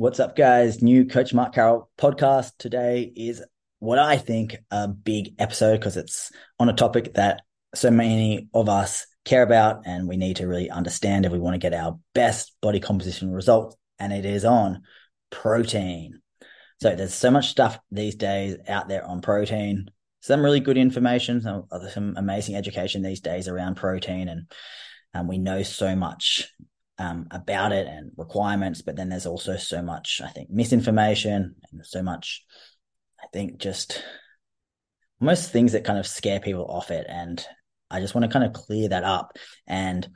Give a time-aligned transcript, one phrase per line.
[0.00, 0.80] What's up, guys?
[0.80, 2.52] New Coach Mark Carroll podcast.
[2.58, 3.42] Today is
[3.80, 7.42] what I think a big episode because it's on a topic that
[7.74, 11.52] so many of us care about and we need to really understand if we want
[11.52, 13.76] to get our best body composition results.
[13.98, 14.84] And it is on
[15.28, 16.22] protein.
[16.80, 19.90] So there's so much stuff these days out there on protein.
[20.22, 24.50] Some really good information, some, some amazing education these days around protein, and
[25.12, 26.50] and we know so much
[27.00, 31.84] um, about it and requirements, but then there's also so much, I think, misinformation and
[31.84, 32.44] so much,
[33.18, 34.04] I think, just
[35.18, 37.06] most things that kind of scare people off it.
[37.08, 37.42] And
[37.90, 39.38] I just want to kind of clear that up.
[39.66, 40.06] And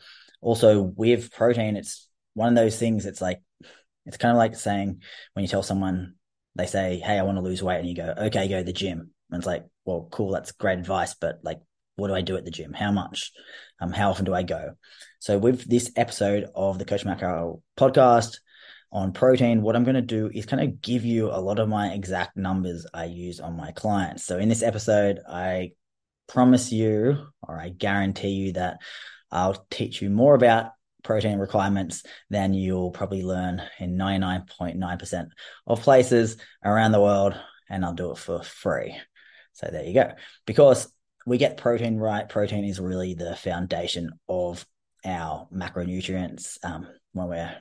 [0.42, 3.06] also with protein, it's one of those things.
[3.06, 3.41] It's like,
[4.05, 5.01] it's kind of like saying
[5.33, 6.16] when you tell someone,
[6.55, 7.78] they say, Hey, I want to lose weight.
[7.78, 9.11] And you go, okay, go to the gym.
[9.30, 10.33] And it's like, well, cool.
[10.33, 11.14] That's great advice.
[11.14, 11.61] But like,
[11.97, 12.73] what do I do at the gym?
[12.73, 13.33] How much?
[13.80, 14.75] Um, how often do I go?
[15.19, 18.39] So with this episode of the Coach Carroll podcast
[18.93, 21.69] on protein, what I'm going to do is kind of give you a lot of
[21.69, 24.25] my exact numbers I use on my clients.
[24.25, 25.73] So in this episode, I
[26.28, 28.79] promise you, or I guarantee you that
[29.31, 35.29] I'll teach you more about protein requirements than you'll probably learn in 99.9%
[35.67, 37.34] of places around the world.
[37.69, 38.97] And I'll do it for free.
[39.53, 40.12] So there you go.
[40.47, 40.92] Because
[41.27, 42.28] we get protein right.
[42.28, 44.67] Protein is really the foundation of
[45.05, 46.58] our macronutrients.
[46.64, 47.56] Um, when we're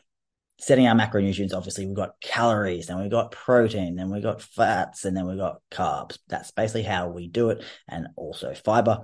[0.59, 5.05] setting our macronutrients, obviously we've got calories, and we've got protein, then we've got fats,
[5.05, 6.17] and then we've got carbs.
[6.27, 9.01] That's basically how we do it, and also fiber.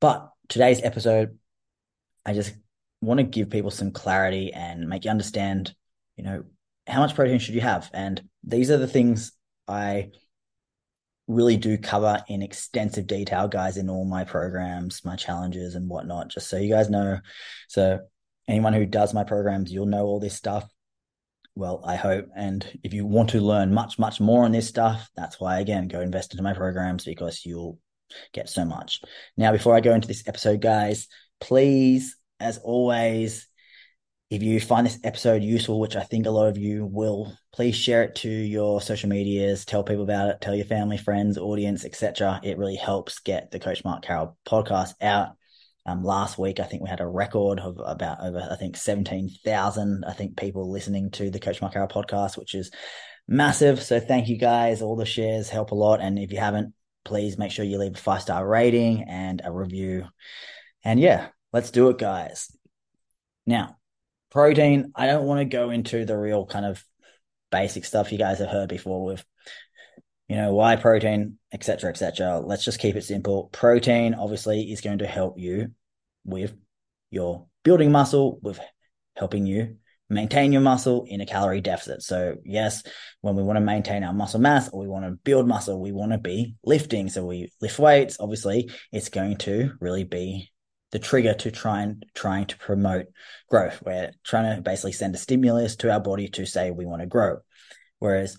[0.00, 1.38] But today's episode,
[2.24, 2.54] I just
[3.00, 5.74] want to give people some clarity and make you understand,
[6.16, 6.44] you know,
[6.86, 7.90] how much protein should you have?
[7.92, 9.32] And these are the things
[9.66, 10.10] I
[11.28, 16.28] really do cover in extensive detail, guys, in all my programs, my challenges, and whatnot,
[16.28, 17.18] just so you guys know.
[17.68, 18.00] So,
[18.48, 20.68] anyone who does my programs, you'll know all this stuff.
[21.54, 22.26] Well, I hope.
[22.34, 25.88] And if you want to learn much, much more on this stuff, that's why, again,
[25.88, 27.78] go invest into my programs because you'll
[28.32, 29.02] get so much.
[29.36, 31.08] Now, before I go into this episode, guys,
[31.40, 33.47] please, as always,
[34.30, 37.74] if you find this episode useful, which I think a lot of you will, please
[37.74, 41.86] share it to your social medias, tell people about it, tell your family, friends, audience,
[41.86, 42.38] etc.
[42.44, 45.30] It really helps get the Coach Mark Carroll podcast out.
[45.86, 50.04] Um, last week, I think we had a record of about over, I think, 17,000,
[50.06, 52.70] I think, people listening to the Coach Mark Carroll podcast, which is
[53.26, 53.82] massive.
[53.82, 54.82] So thank you guys.
[54.82, 56.02] All the shares help a lot.
[56.02, 56.74] And if you haven't,
[57.06, 60.04] please make sure you leave a five star rating and a review.
[60.84, 62.54] And yeah, let's do it, guys.
[63.46, 63.77] Now,
[64.30, 66.84] protein, I don't want to go into the real kind of
[67.50, 69.24] basic stuff you guys have heard before with,
[70.28, 72.40] you know, why protein, etc., etc.
[72.40, 73.48] Let's just keep it simple.
[73.52, 75.68] Protein obviously is going to help you
[76.24, 76.54] with
[77.10, 78.60] your building muscle, with
[79.16, 79.76] helping you
[80.10, 82.02] maintain your muscle in a calorie deficit.
[82.02, 82.82] So yes,
[83.20, 85.92] when we want to maintain our muscle mass or we want to build muscle, we
[85.92, 87.08] want to be lifting.
[87.08, 88.16] So we lift weights.
[88.20, 90.50] Obviously, it's going to really be
[90.90, 93.06] the trigger to try and trying to promote
[93.48, 93.82] growth.
[93.84, 97.06] We're trying to basically send a stimulus to our body to say we want to
[97.06, 97.38] grow.
[97.98, 98.36] Whereas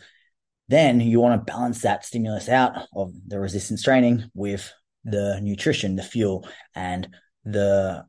[0.68, 4.72] then you want to balance that stimulus out of the resistance training with
[5.04, 7.08] the nutrition, the fuel, and
[7.44, 8.06] the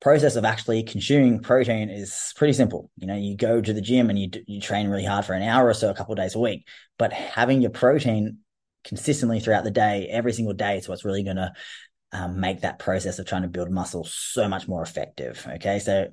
[0.00, 2.90] process of actually consuming protein is pretty simple.
[2.96, 5.42] You know, you go to the gym and you you train really hard for an
[5.42, 6.66] hour or so, a couple of days a week,
[6.98, 8.38] but having your protein
[8.84, 11.52] consistently throughout the day, every single day, is what's really going to
[12.12, 15.46] um, make that process of trying to build muscle so much more effective.
[15.56, 15.78] Okay.
[15.78, 16.08] So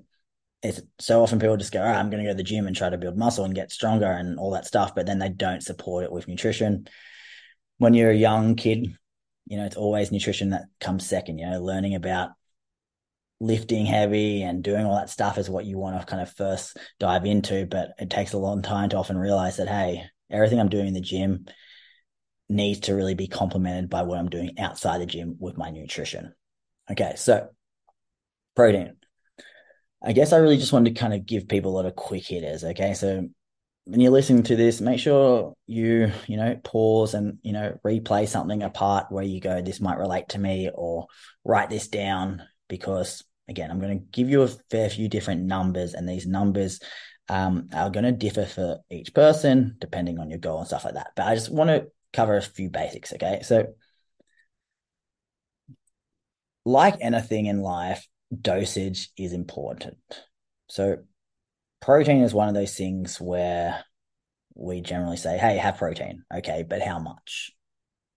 [0.62, 2.76] it's so often people just go, right, I'm going to go to the gym and
[2.76, 5.64] try to build muscle and get stronger and all that stuff, but then they don't
[5.64, 6.88] support it with nutrition.
[7.78, 8.94] When you're a young kid,
[9.46, 12.31] you know, it's always nutrition that comes second, you know, learning about
[13.40, 16.78] lifting heavy and doing all that stuff is what you want to kind of first
[17.00, 17.66] dive into.
[17.66, 20.94] But it takes a long time to often realize that, hey, everything I'm doing in
[20.94, 21.46] the gym
[22.50, 26.34] needs to really be complemented by what I'm doing outside the gym with my nutrition.
[26.92, 27.50] Okay, so
[28.56, 28.96] protein.
[30.04, 32.26] I guess I really just wanted to kind of give people a lot of quick
[32.26, 32.64] hitters.
[32.64, 33.28] Okay, so
[33.86, 38.28] when you're listening to this, make sure you, you know, pause and, you know, replay
[38.28, 41.07] something apart where you go, this might relate to me, or
[41.44, 45.94] write this down because, again, I'm going to give you a fair few different numbers,
[45.94, 46.80] and these numbers
[47.30, 50.96] um, are going to differ for each person depending on your goal and stuff like
[50.96, 51.12] that.
[51.16, 53.14] But I just want to cover a few basics.
[53.14, 53.42] Okay.
[53.44, 53.74] So,
[56.66, 58.08] like anything in life,
[58.40, 59.98] dosage is important.
[60.68, 60.98] So,
[61.82, 63.84] protein is one of those things where
[64.56, 66.24] we generally say, hey, have protein.
[66.34, 66.66] Okay.
[66.68, 67.52] But how much?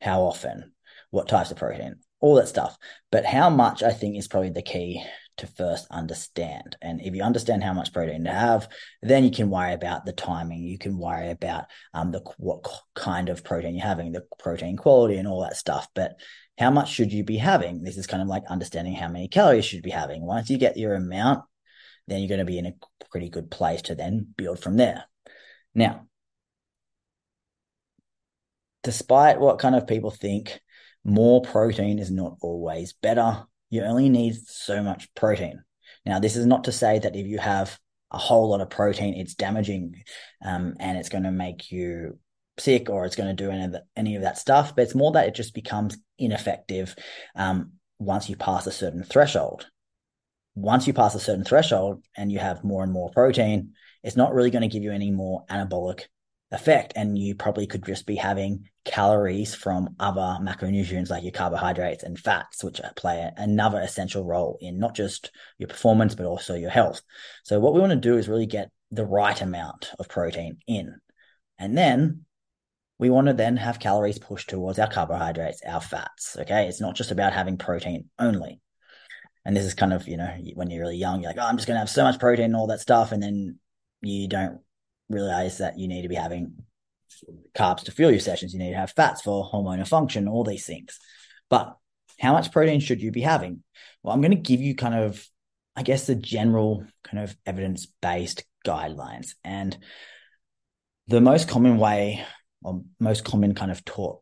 [0.00, 0.72] How often?
[1.10, 1.96] What types of protein?
[2.20, 2.76] All that stuff.
[3.10, 5.04] But how much I think is probably the key
[5.38, 6.76] to first understand.
[6.82, 8.68] And if you understand how much protein to have,
[9.02, 10.62] then you can worry about the timing.
[10.62, 11.64] You can worry about
[11.94, 15.88] um, the what kind of protein you're having, the protein quality, and all that stuff.
[15.94, 16.12] But
[16.58, 17.82] how much should you be having?
[17.82, 20.24] This is kind of like understanding how many calories should be having.
[20.24, 21.44] Once you get your amount,
[22.06, 22.74] then you're going to be in a
[23.10, 25.04] pretty good place to then build from there.
[25.74, 26.06] Now,
[28.82, 30.60] despite what kind of people think,
[31.04, 33.44] more protein is not always better.
[33.72, 35.64] You only need so much protein.
[36.04, 37.78] Now, this is not to say that if you have
[38.10, 39.94] a whole lot of protein, it's damaging
[40.44, 42.18] um, and it's going to make you
[42.58, 44.76] sick or it's going to do any of, the, any of that stuff.
[44.76, 46.94] But it's more that it just becomes ineffective
[47.34, 49.66] um, once you pass a certain threshold.
[50.54, 53.72] Once you pass a certain threshold and you have more and more protein,
[54.02, 56.02] it's not really going to give you any more anabolic
[56.52, 56.92] effect.
[56.96, 62.18] And you probably could just be having calories from other macronutrients like your carbohydrates and
[62.18, 67.02] fats, which play another essential role in not just your performance, but also your health.
[67.44, 71.00] So, what we want to do is really get the right amount of protein in.
[71.58, 72.24] And then
[72.98, 76.36] we want to then have calories pushed towards our carbohydrates, our fats.
[76.38, 76.68] Okay.
[76.68, 78.60] It's not just about having protein only.
[79.44, 81.56] And this is kind of, you know, when you're really young, you're like, oh, I'm
[81.56, 83.10] just going to have so much protein and all that stuff.
[83.10, 83.58] And then
[84.02, 84.60] you don't
[85.12, 86.54] realize that you need to be having
[87.54, 88.52] carbs to fuel your sessions.
[88.52, 90.98] You need to have fats for hormonal function, all these things.
[91.48, 91.76] But
[92.18, 93.62] how much protein should you be having?
[94.02, 95.24] Well, I'm going to give you kind of,
[95.76, 99.34] I guess, the general kind of evidence based guidelines.
[99.44, 99.76] And
[101.08, 102.24] the most common way,
[102.62, 104.20] or most common kind of taught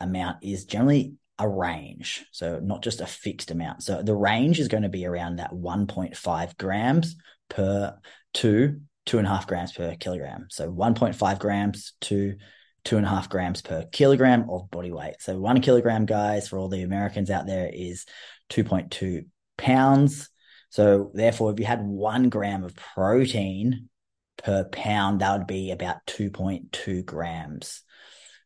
[0.00, 2.24] amount is generally a range.
[2.32, 3.82] So not just a fixed amount.
[3.82, 7.16] So the range is going to be around that 1.5 grams
[7.48, 7.96] per
[8.34, 10.46] to two and a half grams per kilogram.
[10.50, 12.36] So 1.5 grams to
[12.84, 15.16] two and a half grams per kilogram of body weight.
[15.20, 18.04] So one kilogram, guys, for all the Americans out there, is
[18.50, 20.30] 2.2 pounds.
[20.70, 23.88] So therefore, if you had one gram of protein
[24.36, 27.82] per pound, that would be about 2.2 grams.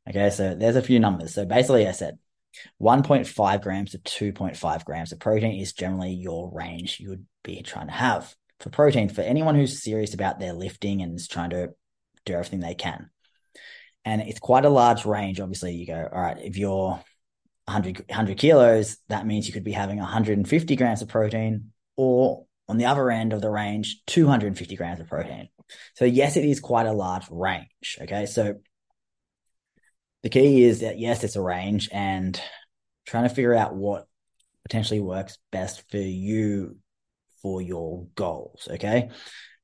[0.09, 1.35] Okay, so there's a few numbers.
[1.35, 2.19] So basically, I said
[2.81, 7.89] 1.5 grams to 2.5 grams of protein is generally your range you would be trying
[7.89, 11.71] to have for protein for anyone who's serious about their lifting and is trying to
[12.25, 13.11] do everything they can.
[14.05, 15.41] And it's quite a large range.
[15.41, 17.01] Obviously, you go, all right, if you're
[17.65, 22.79] 100, 100 kilos, that means you could be having 150 grams of protein, or on
[22.79, 25.49] the other end of the range, 250 grams of protein.
[25.95, 27.99] So, yes, it is quite a large range.
[28.01, 28.27] Okay.
[28.27, 28.55] So,
[30.23, 32.41] the key is that, yes, it's a range and
[33.07, 34.07] trying to figure out what
[34.63, 36.77] potentially works best for you
[37.43, 38.69] for your goals.
[38.71, 39.11] Okay.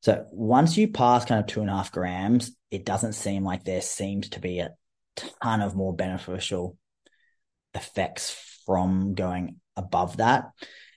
[0.00, 3.65] So once you pass kind of two and a half grams, it doesn't seem like
[3.65, 4.75] there seems to be a
[5.17, 6.76] ton of more beneficial
[7.75, 8.37] effects
[8.67, 10.50] from going above that.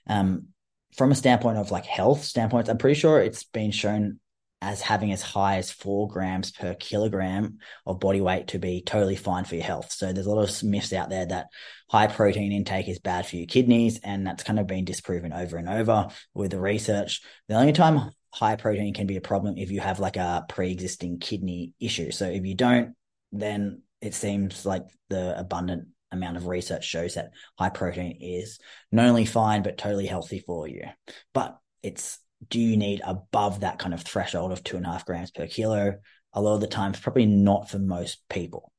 [0.06, 0.48] Um,
[0.96, 4.20] from a standpoint of like health standpoints, I'm pretty sure it's been shown
[4.60, 9.14] as having as high as four grams per kilogram of body weight to be totally
[9.14, 9.92] fine for your health.
[9.92, 11.46] So there's a lot of myths out there that
[11.88, 15.56] high protein intake is bad for your kidneys, and that's kind of been disproven over
[15.56, 17.22] and over with the research.
[17.48, 21.20] The only time high protein can be a problem if you have like a pre-existing
[21.20, 22.10] kidney issue.
[22.10, 22.94] So if you don't,
[23.32, 28.58] then it seems like the abundant amount of research shows that high protein is
[28.90, 30.82] not only fine but totally healthy for you.
[31.34, 35.06] But it's do you need above that kind of threshold of two and a half
[35.06, 35.94] grams per kilo?
[36.32, 38.72] A lot of the times, probably not for most people.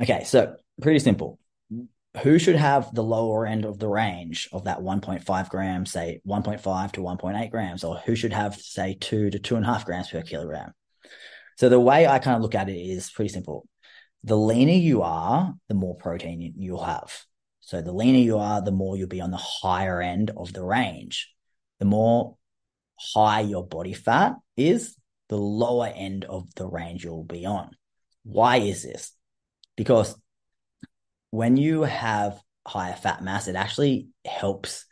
[0.00, 1.38] Okay, so pretty simple.
[2.22, 6.92] Who should have the lower end of the range of that 1.5 grams, say 1.5
[6.92, 10.08] to 1.8 grams, or who should have, say, two to two and a half grams
[10.08, 10.72] per kilogram?
[11.58, 13.68] So the way I kind of look at it is pretty simple.
[14.24, 17.12] The leaner you are, the more protein you'll have.
[17.60, 20.64] So the leaner you are, the more you'll be on the higher end of the
[20.64, 21.32] range.
[21.80, 22.36] The more
[22.98, 24.96] high your body fat is,
[25.28, 27.70] the lower end of the range you'll be on.
[28.22, 29.12] Why is this?
[29.76, 30.16] Because
[31.30, 34.86] when you have higher fat mass, it actually helps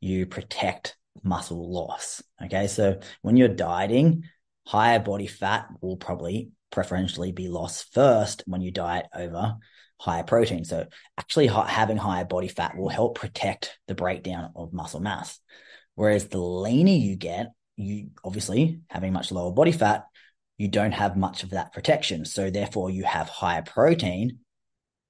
[0.00, 2.22] you protect muscle loss.
[2.42, 2.66] Okay.
[2.68, 4.24] So when you're dieting,
[4.66, 9.56] higher body fat will probably preferentially be lost first when you diet over
[9.98, 10.64] higher protein.
[10.64, 10.86] So
[11.18, 15.38] actually having higher body fat will help protect the breakdown of muscle mass.
[15.94, 20.04] Whereas the leaner you get, you obviously having much lower body fat,
[20.58, 22.24] you don't have much of that protection.
[22.24, 24.40] So therefore you have higher protein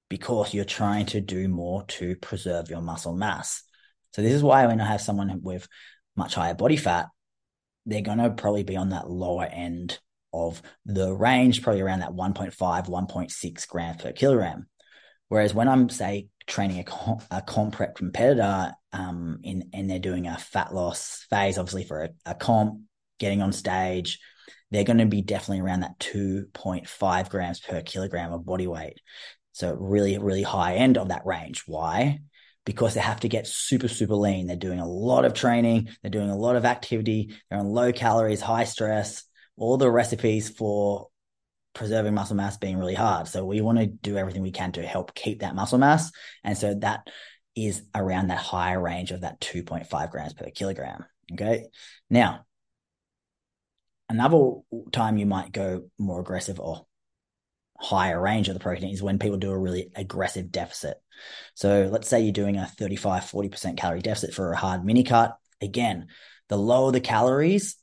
[0.09, 3.63] because you're trying to do more to preserve your muscle mass.
[4.13, 5.67] So this is why when I have someone with
[6.15, 7.07] much higher body fat,
[7.85, 9.99] they're going to probably be on that lower end
[10.33, 14.67] of the range, probably around that 1.5, 1.6 grams per kilogram.
[15.29, 20.37] Whereas when I'm say training a, comp, a competitor um, in, and they're doing a
[20.37, 22.81] fat loss phase, obviously for a, a comp,
[23.19, 24.19] getting on stage,
[24.71, 28.99] they're going to be definitely around that 2.5 grams per kilogram of body weight.
[29.53, 31.63] So really, really high end of that range.
[31.67, 32.19] Why?
[32.65, 34.47] Because they have to get super, super lean.
[34.47, 35.89] They're doing a lot of training.
[36.01, 37.35] They're doing a lot of activity.
[37.49, 39.23] They're on low calories, high stress,
[39.57, 41.09] all the recipes for
[41.73, 43.27] preserving muscle mass being really hard.
[43.27, 46.11] So we want to do everything we can to help keep that muscle mass.
[46.43, 47.07] And so that
[47.55, 51.05] is around that higher range of that 2.5 grams per kilogram.
[51.33, 51.65] Okay.
[52.09, 52.45] Now,
[54.09, 54.55] another
[54.91, 56.85] time you might go more aggressive or
[57.77, 60.97] higher range of the protein is when people do a really aggressive deficit.
[61.55, 65.35] So let's say you're doing a 35, 40% calorie deficit for a hard mini cut.
[65.61, 66.07] Again,
[66.49, 67.75] the lower the calories,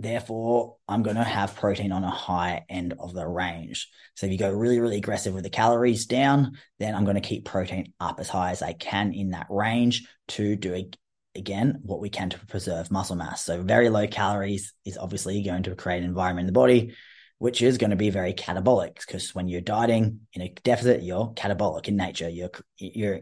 [0.00, 3.88] Therefore, I'm going to have protein on a high end of the range.
[4.14, 7.20] So if you go really, really aggressive with the calories down, then I'm going to
[7.20, 10.88] keep protein up as high as I can in that range to do
[11.34, 13.44] again what we can to preserve muscle mass.
[13.44, 16.94] So very low calories is obviously going to create an environment in the body
[17.40, 21.32] which is going to be very catabolic because when you're dieting in a deficit, you're
[21.32, 22.28] catabolic in nature.
[22.28, 23.20] You're you're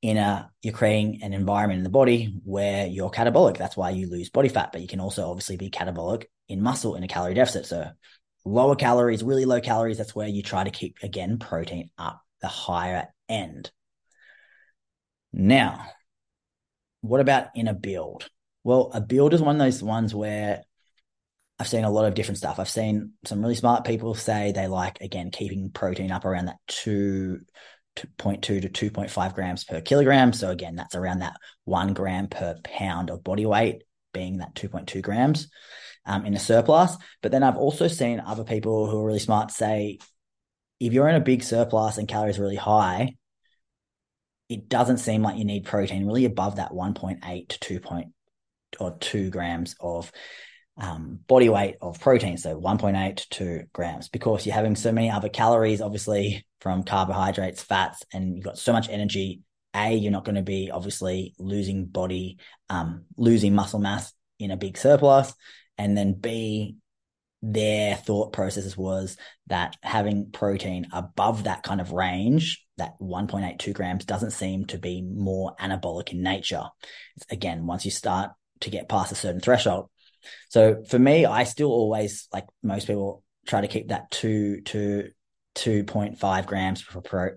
[0.00, 3.56] in a you're creating an environment in the body where you're catabolic.
[3.56, 6.94] That's why you lose body fat, but you can also obviously be catabolic in muscle
[6.94, 7.66] in a calorie deficit.
[7.66, 7.90] So
[8.44, 12.48] lower calories, really low calories, that's where you try to keep again protein up the
[12.48, 13.70] higher end.
[15.32, 15.84] Now,
[17.00, 18.28] what about in a build?
[18.64, 20.62] Well, a build is one of those ones where
[21.58, 22.60] I've seen a lot of different stuff.
[22.60, 26.58] I've seen some really smart people say they like again keeping protein up around that
[26.68, 27.40] two
[28.18, 28.40] 0.2
[28.72, 30.32] to 2.5 grams per kilogram.
[30.32, 35.02] So again, that's around that one gram per pound of body weight, being that 2.2
[35.02, 35.48] grams
[36.06, 36.96] um, in a surplus.
[37.22, 39.98] But then I've also seen other people who are really smart say,
[40.80, 43.14] if you're in a big surplus and calories really high,
[44.48, 48.08] it doesn't seem like you need protein really above that 1.8 to 2 point
[48.80, 50.10] or 2 grams of
[50.78, 55.28] um, body weight of protein, so 1.8 to grams, because you're having so many other
[55.28, 59.42] calories, obviously, from carbohydrates, fats, and you've got so much energy.
[59.74, 62.38] A, you're not going to be obviously losing body,
[62.70, 65.34] um, losing muscle mass in a big surplus.
[65.76, 66.76] And then B,
[67.42, 69.16] their thought process was
[69.46, 75.02] that having protein above that kind of range, that 1.82 grams, doesn't seem to be
[75.02, 76.64] more anabolic in nature.
[77.30, 78.30] Again, once you start
[78.60, 79.90] to get past a certain threshold,
[80.48, 85.10] so for me, I still always like most people try to keep that two to
[85.58, 87.30] 2.5 grams pro,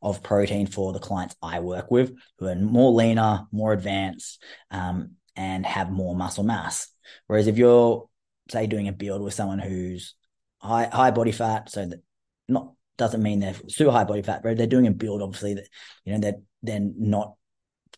[0.00, 5.12] of protein for the clients I work with who are more leaner, more advanced, um,
[5.34, 6.88] and have more muscle mass.
[7.26, 8.08] Whereas if you're
[8.50, 10.14] say doing a build with someone who's
[10.58, 12.02] high high body fat, so that
[12.48, 15.68] not doesn't mean they're super high body fat, but they're doing a build, obviously that
[16.04, 17.34] you know they're they're not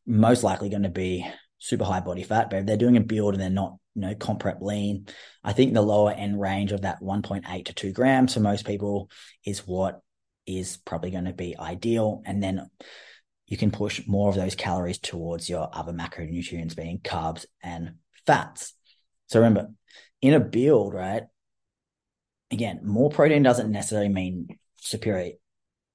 [0.07, 1.27] most likely going to be
[1.59, 4.15] super high body fat, but if they're doing a build and they're not you know,
[4.15, 5.07] comp prep lean.
[5.43, 9.11] I think the lower end range of that 1.8 to 2 grams for most people
[9.45, 10.03] is what
[10.47, 12.23] is probably going to be ideal.
[12.27, 12.69] And then
[13.47, 17.95] you can push more of those calories towards your other macronutrients, being carbs and
[18.27, 18.75] fats.
[19.29, 19.71] So remember,
[20.21, 21.23] in a build, right?
[22.51, 25.33] Again, more protein doesn't necessarily mean superior.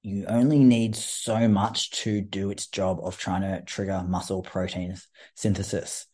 [0.02, 4.96] You only need so much to do its job of trying to trigger muscle protein
[5.36, 6.06] synthesis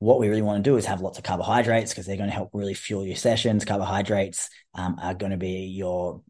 [0.00, 2.34] what we really want to do is have lots of carbohydrates because they're going to
[2.34, 3.66] help really fuel your sessions.
[3.66, 6.22] Carbohydrates um, are going to be your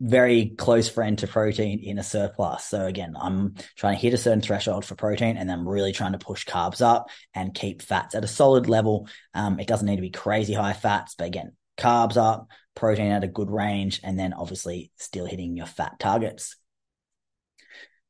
[0.00, 2.64] very close friend to protein in a surplus.
[2.64, 6.12] So again, I'm trying to hit a certain threshold for protein and I'm really trying
[6.12, 9.06] to push carbs up and keep fats at a solid level.
[9.34, 13.24] Um, it doesn't need to be crazy high fats, but again, carbs up, protein at
[13.24, 16.56] a good range, and then obviously still hitting your fat targets.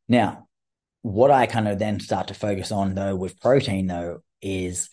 [0.09, 0.47] Now,
[1.03, 4.91] what I kind of then start to focus on though with protein though is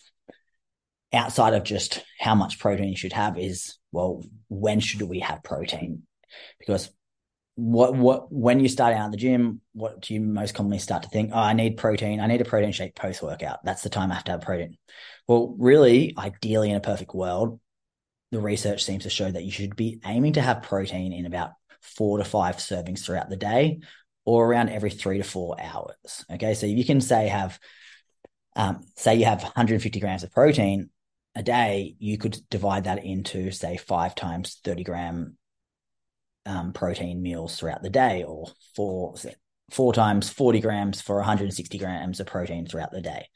[1.12, 5.42] outside of just how much protein you should have is well when should we have
[5.42, 6.02] protein?
[6.58, 6.90] Because
[7.56, 11.02] what what when you start out in the gym what do you most commonly start
[11.02, 12.20] to think oh i need protein.
[12.20, 14.76] I need a protein shake post workout that's the time i have to have protein.
[15.26, 17.58] Well really ideally in a perfect world
[18.30, 21.52] the research seems to show that you should be aiming to have protein in about
[21.80, 23.80] four to five servings throughout the day
[24.26, 26.26] or around every three to four hours.
[26.30, 27.58] Okay so you can say have
[28.56, 30.88] um, say you have 150 grams of protein
[31.34, 35.36] a day, you could divide that into, say, five times 30 gram
[36.46, 39.14] um, protein meals throughout the day, or four,
[39.70, 43.28] four times 40 grams for 160 grams of protein throughout the day.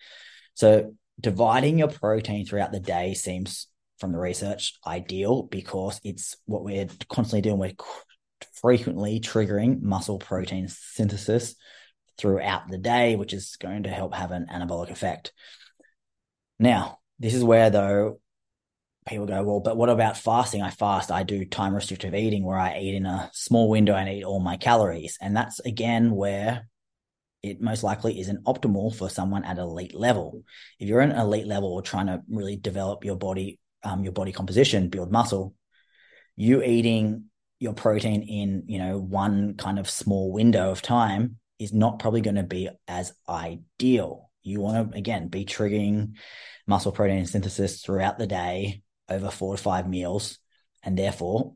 [0.55, 3.67] So, dividing your protein throughout the day seems,
[3.99, 7.59] from the research, ideal because it's what we're constantly doing.
[7.59, 7.75] We're
[8.55, 11.55] frequently triggering muscle protein synthesis
[12.21, 15.33] throughout the day, which is going to help have an anabolic effect.
[16.59, 18.21] Now, this is where though
[19.09, 20.63] people go, well, but what about fasting?
[20.63, 24.09] I fast, I do time restrictive eating where I eat in a small window and
[24.09, 25.17] eat all my calories.
[25.21, 26.69] And that's again where
[27.43, 30.45] it most likely isn't optimal for someone at elite level.
[30.79, 34.13] If you're in an elite level or trying to really develop your body, um, your
[34.13, 35.55] body composition, build muscle,
[36.37, 37.25] you eating
[37.59, 42.23] your protein in, you know, one kind of small window of time is not probably
[42.23, 44.31] going to be as ideal.
[44.43, 46.15] You want to, again, be triggering
[46.67, 50.39] muscle protein synthesis throughout the day over four to five meals.
[50.83, 51.53] And therefore,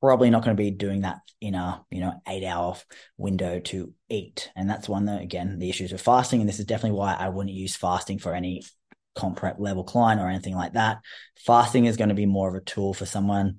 [0.00, 2.76] probably not going to be doing that in a you know eight hour
[3.16, 6.66] window to eat and that's one that again the issues with fasting and this is
[6.66, 8.62] definitely why i wouldn't use fasting for any
[9.14, 10.98] comp prep level client or anything like that
[11.44, 13.58] fasting is going to be more of a tool for someone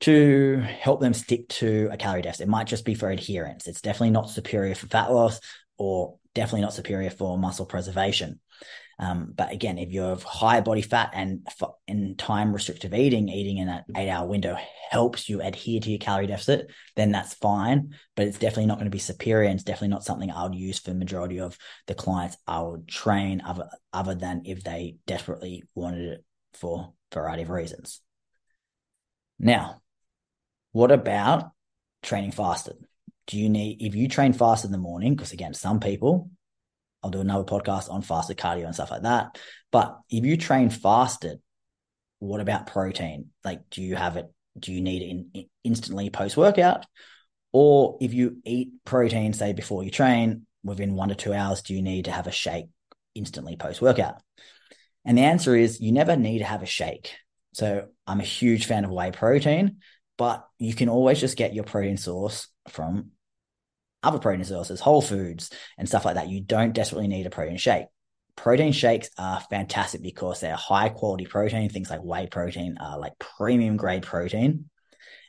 [0.00, 3.80] to help them stick to a calorie deficit it might just be for adherence it's
[3.80, 5.40] definitely not superior for fat loss
[5.78, 8.38] or definitely not superior for muscle preservation
[8.98, 11.46] um, but again, if you have high body fat and
[11.86, 14.56] in time restrictive eating, eating in an eight hour window
[14.90, 17.94] helps you adhere to your calorie deficit, then that's fine.
[18.14, 19.48] But it's definitely not going to be superior.
[19.48, 22.62] And it's definitely not something I would use for the majority of the clients I
[22.62, 26.24] would train other, other than if they desperately wanted it
[26.54, 28.00] for a variety of reasons.
[29.38, 29.82] Now,
[30.76, 31.52] what about
[32.02, 32.76] training fasted?
[33.28, 36.28] Do you need, if you train fasted in the morning, because again, some people
[37.02, 39.40] I'll do another podcast on fasted cardio and stuff like that.
[39.72, 41.40] But if you train fasted,
[42.18, 43.30] what about protein?
[43.42, 44.26] Like, do you have it?
[44.58, 46.84] Do you need it in, in instantly post workout?
[47.52, 51.72] Or if you eat protein, say before you train, within one to two hours, do
[51.72, 52.66] you need to have a shake
[53.14, 54.20] instantly post workout?
[55.06, 57.14] And the answer is you never need to have a shake.
[57.54, 59.78] So I'm a huge fan of whey protein,
[60.16, 63.10] but you can always just get your protein source from
[64.02, 66.28] other protein sources, whole foods, and stuff like that.
[66.28, 67.86] You don't desperately need a protein shake.
[68.36, 71.68] Protein shakes are fantastic because they're high quality protein.
[71.68, 74.68] Things like whey protein are like premium grade protein,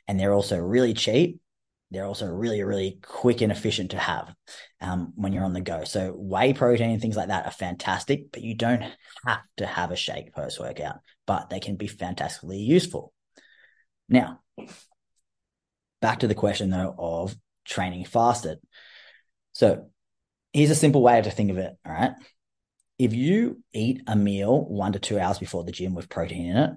[0.06, 1.40] and they're also really cheap.
[1.90, 4.34] They're also really, really quick and efficient to have
[4.82, 5.84] um, when you're on the go.
[5.84, 8.84] So, whey protein, and things like that are fantastic, but you don't
[9.26, 13.14] have to have a shake post workout, but they can be fantastically useful.
[14.10, 14.40] Now,
[16.00, 18.58] back to the question though of training fasted.
[19.52, 19.90] So
[20.52, 21.76] here's a simple way to think of it.
[21.84, 22.12] All right.
[22.98, 26.56] If you eat a meal one to two hours before the gym with protein in
[26.56, 26.70] it,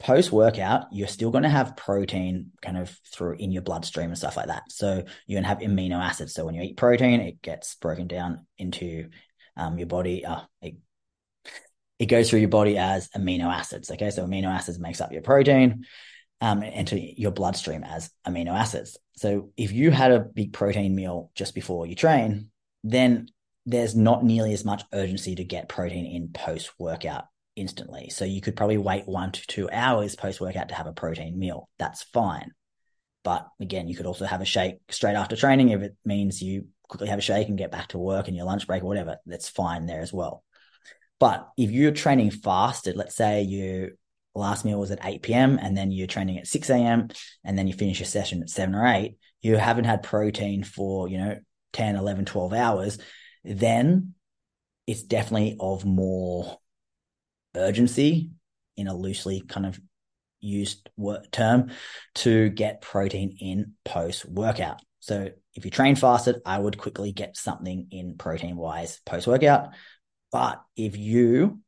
[0.00, 4.18] post workout, you're still going to have protein kind of through in your bloodstream and
[4.18, 4.64] stuff like that.
[4.70, 6.34] So you're going to have amino acids.
[6.34, 9.10] So when you eat protein, it gets broken down into
[9.56, 10.24] um, your body.
[10.24, 10.76] Uh, it,
[11.98, 13.90] it goes through your body as amino acids.
[13.90, 14.10] Okay.
[14.10, 15.84] So amino acids makes up your protein
[16.40, 18.96] um, into your bloodstream as amino acids.
[19.16, 22.50] So if you had a big protein meal just before you train,
[22.82, 23.28] then
[23.66, 27.24] there's not nearly as much urgency to get protein in post workout
[27.56, 28.08] instantly.
[28.08, 31.38] So you could probably wait one to two hours post workout to have a protein
[31.38, 31.68] meal.
[31.78, 32.52] That's fine.
[33.22, 36.68] But again, you could also have a shake straight after training if it means you
[36.88, 39.18] quickly have a shake and get back to work and your lunch break or whatever.
[39.26, 40.42] That's fine there as well.
[41.18, 43.92] But if you're training fasted, let's say you
[44.34, 45.58] last meal was at 8 p.m.
[45.60, 47.08] and then you're training at 6 a.m.
[47.44, 51.08] and then you finish your session at 7 or 8, you haven't had protein for,
[51.08, 51.36] you know,
[51.72, 52.98] 10, 11, 12 hours,
[53.44, 54.14] then
[54.86, 56.58] it's definitely of more
[57.54, 58.30] urgency
[58.76, 59.80] in a loosely kind of
[60.40, 60.88] used
[61.32, 61.70] term
[62.14, 64.80] to get protein in post workout.
[65.00, 69.70] So if you train fasted, I would quickly get something in protein wise post workout.
[70.32, 71.60] But if you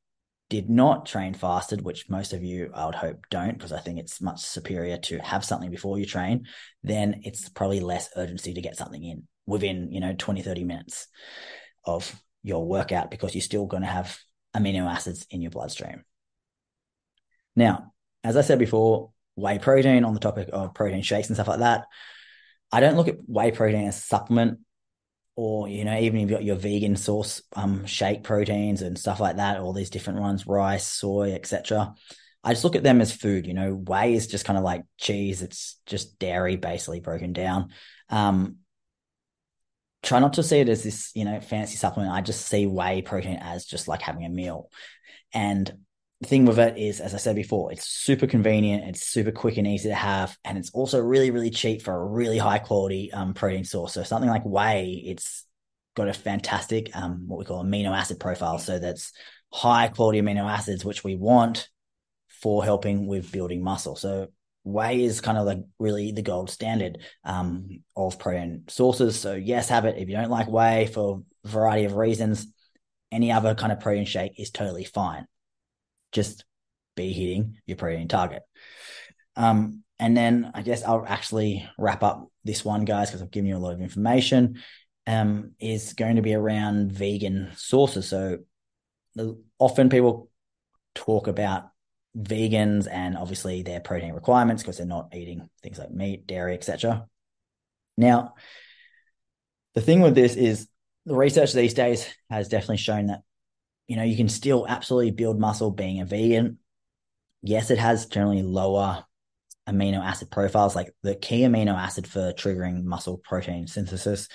[0.53, 3.99] did not train fasted, which most of you I would hope don't, because I think
[3.99, 6.45] it's much superior to have something before you train,
[6.83, 11.09] then it's probably less urgency to get something in within, you know, 20, 30 minutes
[11.87, 14.19] of your workout because you're still going to have
[14.55, 16.05] amino acids in your bloodstream.
[17.57, 21.49] Now, as I said before, whey protein on the topic of protein shakes and stuff
[21.49, 21.87] like that.
[22.71, 24.59] I don't look at whey protein as a supplement
[25.37, 29.21] or you know even if you've got your vegan source um, shake proteins and stuff
[29.21, 31.95] like that all these different ones rice soy etc
[32.45, 34.83] i just look at them as food you know whey is just kind of like
[34.99, 37.71] cheese it's just dairy basically broken down.
[38.09, 38.57] Um,
[40.03, 43.03] try not to see it as this you know fancy supplement i just see whey
[43.03, 44.71] protein as just like having a meal.
[45.33, 45.73] And
[46.23, 49.57] the thing with it is, as I said before, it's super convenient, it's super quick
[49.57, 53.13] and easy to have, and it's also really, really cheap for a really high quality
[53.13, 53.93] um, protein source.
[53.95, 55.45] So something like whey, it's
[55.97, 58.59] got a fantastic um, what we call amino acid profile.
[58.59, 59.13] So that's
[59.53, 61.69] high quality amino acids, which we want
[62.29, 63.97] for helping with building muscle.
[63.97, 64.29] So
[64.63, 69.19] whey is kind of like really the gold standard um, of protein sources.
[69.19, 69.99] So yes, have it.
[69.99, 72.47] If you don't like whey for a variety of reasons,
[73.11, 75.27] any other kind of protein shake is totally fine.
[76.13, 76.45] Just
[76.97, 78.43] be hitting your protein target.
[79.37, 83.49] Um, and then I guess I'll actually wrap up this one, guys, because I've given
[83.49, 84.61] you a lot of information.
[85.05, 88.09] Um, is going to be around vegan sources.
[88.09, 88.39] So
[89.59, 90.31] often people
[90.95, 91.71] talk about
[92.17, 97.07] vegans and obviously their protein requirements because they're not eating things like meat, dairy, etc.
[97.97, 98.35] Now,
[99.75, 100.69] the thing with this is
[101.07, 103.23] the research these days has definitely shown that
[103.89, 106.59] you know you can still absolutely build muscle being a vegan.
[107.43, 109.05] Yes, it has generally lower
[109.69, 110.77] amino acid profiles.
[110.77, 114.29] Like the key amino acid for triggering muscle protein synthesis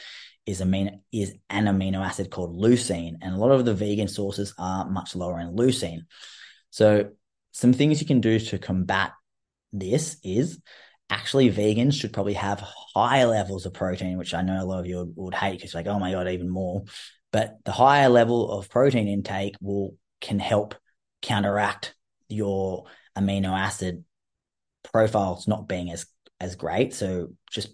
[0.46, 4.54] is amino is an amino acid called leucine, and a lot of the vegan sources
[4.58, 6.02] are much lower in leucine.
[6.70, 7.10] So
[7.52, 9.14] some things you can do to combat
[9.74, 10.60] this is
[11.10, 12.60] actually vegans should probably have
[12.94, 15.74] higher levels of protein, which I know a lot of you would, would hate because
[15.74, 16.84] like, oh my God, even more.
[17.32, 20.76] But the higher level of protein intake will can help
[21.22, 21.94] counteract
[22.30, 22.86] your
[23.18, 24.04] amino acid
[24.84, 26.06] profiles not being as
[26.40, 26.94] as great.
[26.94, 27.70] So just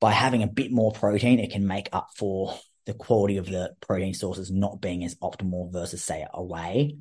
[0.00, 2.54] by having a bit more protein, it can make up for
[2.86, 6.96] the quality of the protein sources not being as optimal versus say a whey.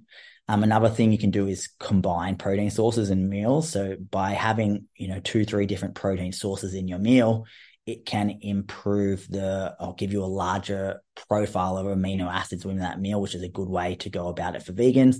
[0.49, 3.69] Um, another thing you can do is combine protein sources in meals.
[3.69, 7.45] So by having, you know, two, three different protein sources in your meal,
[7.87, 12.99] it can improve the, I'll give you a larger profile of amino acids within that
[12.99, 15.15] meal, which is a good way to go about it for vegans.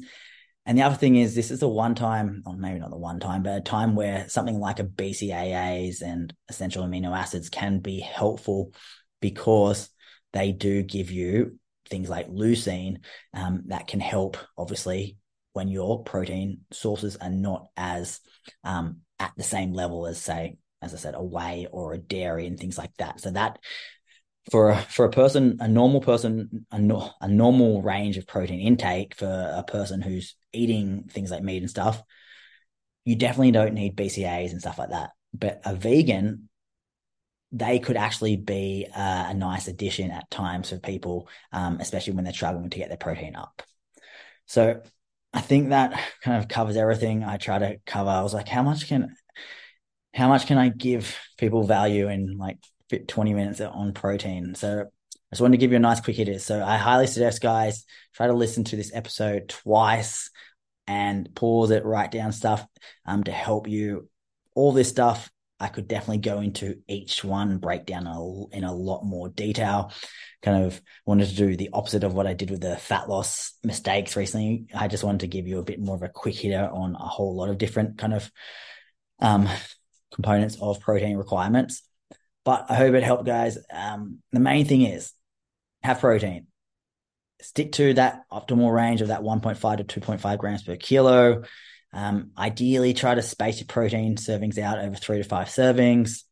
[0.65, 3.21] And the other thing is this is a one time, or maybe not the one
[3.21, 8.01] time, but a time where something like a BCAAs and essential amino acids can be
[8.01, 8.73] helpful
[9.21, 9.89] because
[10.33, 11.57] they do give you
[11.89, 12.97] things like leucine
[13.33, 15.15] um, that can help, obviously,
[15.53, 18.19] when your protein sources are not as
[18.65, 22.47] um, at the same level as, say, as I said, a whey or a dairy
[22.47, 23.19] and things like that.
[23.19, 23.59] So that
[24.51, 28.61] for a, for a person, a normal person, a, no, a normal range of protein
[28.61, 32.01] intake for a person who's eating things like meat and stuff,
[33.05, 35.11] you definitely don't need BCAAs and stuff like that.
[35.33, 36.49] But a vegan
[37.51, 42.33] they could actually be a nice addition at times for people, um, especially when they're
[42.33, 43.63] struggling to get their protein up.
[44.45, 44.81] So
[45.33, 48.09] I think that kind of covers everything I try to cover.
[48.09, 49.15] I was like, how much can
[50.13, 52.57] how much can I give people value in like
[53.07, 54.55] 20 minutes on protein?
[54.55, 56.41] So I just wanted to give you a nice quick hit.
[56.41, 60.29] So I highly suggest guys try to listen to this episode twice
[60.87, 62.65] and pause it, write down stuff
[63.05, 64.09] um, to help you.
[64.55, 68.05] All this stuff I could definitely go into each one breakdown
[68.51, 69.91] in a lot more detail.
[70.43, 73.53] Kind of wanted to do the opposite of what I did with the fat loss
[73.63, 74.67] mistakes recently.
[74.73, 76.99] I just wanted to give you a bit more of a quick hitter on a
[76.99, 78.31] whole lot of different kind of
[79.19, 79.49] um,
[80.13, 81.83] components of protein requirements.
[82.45, 83.57] But I hope it helped, guys.
[83.71, 85.11] Um, the main thing is
[85.83, 86.47] have protein.
[87.41, 91.43] Stick to that optimal range of that 1.5 to 2.5 grams per kilo.
[91.93, 96.23] Um, ideally, try to space your protein servings out over three to five servings.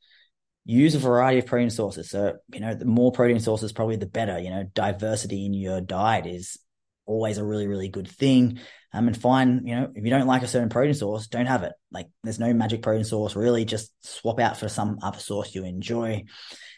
[0.65, 2.09] Use a variety of protein sources.
[2.09, 4.39] So, you know, the more protein sources, probably the better.
[4.39, 6.57] You know, diversity in your diet is
[7.05, 8.59] always a really, really good thing.
[8.93, 11.63] Um, and find, you know, if you don't like a certain protein source, don't have
[11.63, 11.73] it.
[11.91, 13.35] Like, there's no magic protein source.
[13.35, 16.23] Really, just swap out for some other source you enjoy.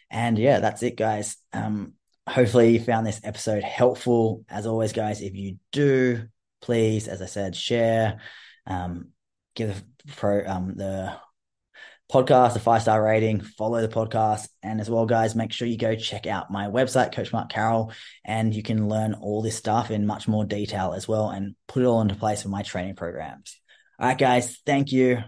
[0.10, 1.38] And yeah, that's it, guys.
[1.54, 1.94] Um,
[2.28, 4.44] hopefully you found this episode helpful.
[4.50, 6.28] As always, guys, if you do,
[6.62, 8.20] please, as I said, share
[8.66, 9.10] um,
[9.56, 11.16] give the pro um, the
[12.12, 15.78] podcast a five star rating, follow the podcast, and as well, guys, make sure you
[15.78, 17.92] go check out my website, Coach Mark Carroll,
[18.24, 21.84] and you can learn all this stuff in much more detail as well, and put
[21.84, 23.60] it all into place for my training programs.
[24.00, 25.24] All right, guys, thank you.